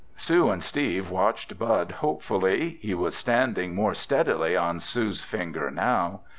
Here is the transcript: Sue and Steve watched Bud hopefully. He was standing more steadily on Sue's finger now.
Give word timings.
Sue 0.17 0.49
and 0.49 0.63
Steve 0.63 1.11
watched 1.11 1.59
Bud 1.59 1.91
hopefully. 1.91 2.79
He 2.81 2.95
was 2.95 3.15
standing 3.15 3.75
more 3.75 3.93
steadily 3.93 4.57
on 4.57 4.79
Sue's 4.79 5.23
finger 5.23 5.69
now. 5.69 6.21